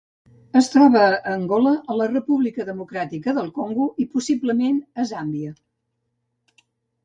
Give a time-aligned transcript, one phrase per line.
[0.61, 5.57] Es troba a Angola, a la República Democràtica del Congo i, possiblement, a Zàmbia.